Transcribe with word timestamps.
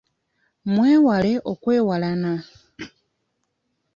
Mwewale 0.73 1.33
okwewalana. 1.51 2.33